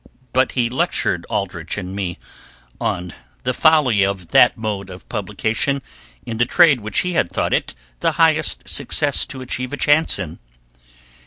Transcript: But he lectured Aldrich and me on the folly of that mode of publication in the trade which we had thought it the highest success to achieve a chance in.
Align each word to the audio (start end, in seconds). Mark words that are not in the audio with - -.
But 0.33 0.53
he 0.53 0.67
lectured 0.67 1.27
Aldrich 1.29 1.77
and 1.77 1.95
me 1.95 2.17
on 2.79 3.13
the 3.43 3.53
folly 3.53 4.03
of 4.03 4.29
that 4.29 4.57
mode 4.57 4.89
of 4.89 5.07
publication 5.09 5.79
in 6.25 6.37
the 6.37 6.45
trade 6.45 6.79
which 6.81 7.03
we 7.03 7.11
had 7.13 7.29
thought 7.29 7.53
it 7.53 7.75
the 7.99 8.13
highest 8.13 8.67
success 8.67 9.27
to 9.27 9.41
achieve 9.41 9.71
a 9.73 9.77
chance 9.77 10.17
in. 10.17 10.39